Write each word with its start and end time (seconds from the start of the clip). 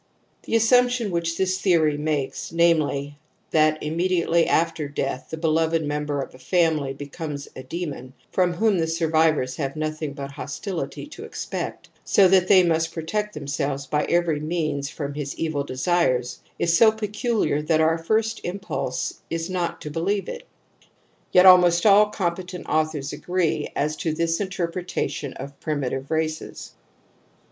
/ 0.23 0.43
The 0.47 0.55
assumption 0.55 1.11
which 1.11 1.37
this 1.37 1.61
theory 1.61 1.95
makes, 1.95 2.51
namely, 2.51 3.19
that 3.51 3.77
immediately 3.83 4.47
after 4.47 4.87
death 4.89 5.27
the 5.29 5.37
be 5.37 5.47
loved 5.47 5.83
member 5.83 6.23
of 6.23 6.33
a 6.33 6.39
family 6.39 6.91
becomes 6.91 7.47
a 7.55 7.61
demon, 7.61 8.13
from 8.31 8.53
whom 8.55 8.79
the 8.79 8.87
survivors 8.87 9.57
have 9.57 9.75
nothing 9.75 10.13
but 10.13 10.31
hos 10.31 10.59
tility 10.59 11.07
to 11.11 11.23
expect, 11.23 11.89
so 12.03 12.27
that 12.29 12.47
they 12.47 12.63
must 12.63 12.91
protect 12.95 13.35
them 13.35 13.45
selves 13.45 13.85
by 13.85 14.05
every 14.05 14.39
means 14.39 14.89
from 14.89 15.13
his 15.13 15.35
evil 15.35 15.63
desires, 15.63 16.39
is 16.57 16.75
so 16.75 16.91
peculiar 16.91 17.61
that 17.61 17.79
our 17.79 17.99
first 17.99 18.41
impulse 18.43 19.19
is 19.29 19.51
not 19.51 19.79
to 19.81 19.91
believe 19.91 20.27
it. 20.27 20.47
Yet 21.31 21.45
almost 21.45 21.85
all 21.85 22.07
competent 22.09 22.65
authors 22.67 23.13
agree 23.13 23.67
as 23.75 23.95
to 23.97 24.13
this 24.15 24.39
interpretation 24.39 25.33
of 25.33 25.59
primitive 25.59 26.09
races. 26.09 26.71